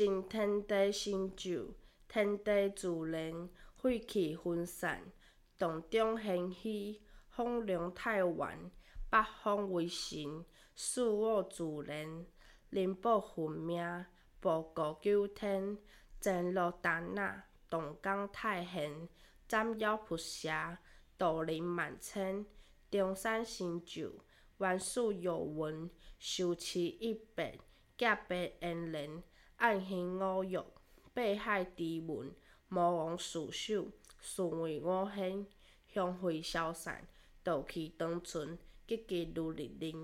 [0.00, 1.74] 尽天地成就，
[2.08, 5.12] 天地自然，废气分散，
[5.58, 8.70] 洞中显虚，风量太原，
[9.10, 12.24] 北方为神，四物自然，
[12.70, 14.06] 灵宝分命，
[14.40, 15.76] 报国救天，
[16.18, 19.06] 前路丹那，洞江太现，
[19.46, 20.78] 斩妖伏邪，
[21.18, 22.46] 道人万千，
[22.90, 24.14] 中山成就，
[24.56, 27.60] 万事有闻，受持一别，
[27.98, 29.22] 价白延年，
[29.60, 30.58] 暗行五欲，
[31.12, 32.34] 八海之门，
[32.68, 35.46] 魔王束手，顺为五险，
[35.86, 37.06] 香灰消散，
[37.42, 39.98] 道气当存，积极如日铃。